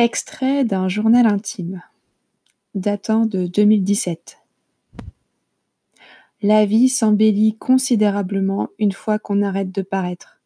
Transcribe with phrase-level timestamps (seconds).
[0.00, 1.82] Extrait d'un journal intime
[2.76, 4.38] datant de 2017.
[6.40, 10.40] La vie s'embellit considérablement une fois qu'on arrête de paraître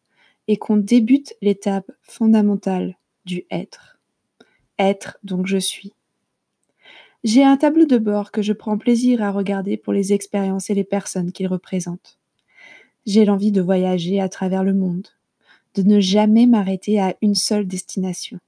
[0.47, 3.99] et qu'on débute l'étape fondamentale du être.
[4.79, 5.93] Être donc je suis.
[7.23, 10.73] J'ai un tableau de bord que je prends plaisir à regarder pour les expériences et
[10.73, 12.17] les personnes qu'il représente.
[13.05, 15.09] J'ai l'envie de voyager à travers le monde,
[15.75, 18.39] de ne jamais m'arrêter à une seule destination.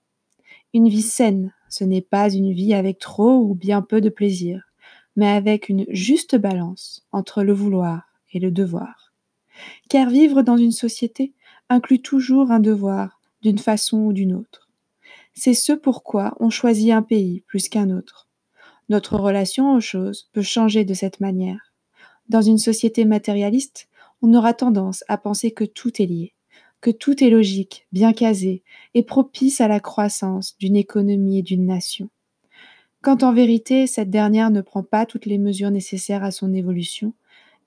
[0.75, 4.73] Une vie saine, ce n'est pas une vie avec trop ou bien peu de plaisir,
[5.15, 9.13] mais avec une juste balance entre le vouloir et le devoir.
[9.87, 11.31] Car vivre dans une société
[11.69, 14.67] inclut toujours un devoir, d'une façon ou d'une autre.
[15.33, 18.27] C'est ce pourquoi on choisit un pays plus qu'un autre.
[18.89, 21.71] Notre relation aux choses peut changer de cette manière.
[22.27, 23.87] Dans une société matérialiste,
[24.21, 26.34] on aura tendance à penser que tout est lié
[26.85, 28.61] que tout est logique, bien casé,
[28.93, 32.11] et propice à la croissance d'une économie et d'une nation.
[33.01, 37.15] Quand en vérité cette dernière ne prend pas toutes les mesures nécessaires à son évolution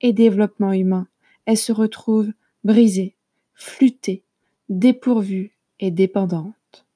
[0.02, 1.08] et développement humain,
[1.46, 2.30] elle se retrouve
[2.62, 3.16] brisée,
[3.54, 4.22] flûtée,
[4.68, 5.50] dépourvue
[5.80, 6.86] et dépendante.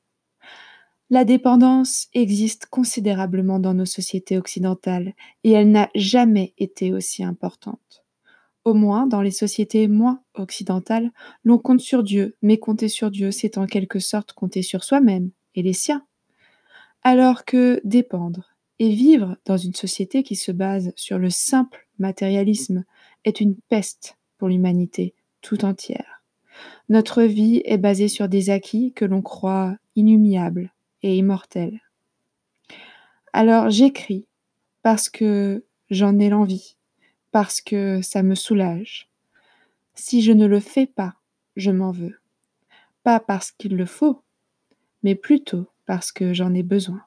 [1.11, 8.02] La dépendance existe considérablement dans nos sociétés occidentales et elle n'a jamais été aussi importante.
[8.65, 11.11] Au moins, dans les sociétés moins occidentales,
[11.45, 15.31] l'on compte sur Dieu, mais compter sur Dieu, c'est en quelque sorte compter sur soi-même
[15.55, 16.05] et les siens.
[17.03, 22.85] Alors que dépendre et vivre dans une société qui se base sur le simple matérialisme
[23.25, 26.23] est une peste pour l'humanité tout entière.
[26.89, 31.81] Notre vie est basée sur des acquis que l'on croit inhumiables et immortels.
[33.33, 34.27] Alors j'écris
[34.83, 36.77] parce que j'en ai l'envie
[37.33, 39.09] parce que ça me soulage.
[39.95, 41.15] Si je ne le fais pas,
[41.57, 42.19] je m'en veux.
[43.03, 44.23] Pas parce qu'il le faut,
[45.03, 47.03] mais plutôt parce que j'en ai besoin.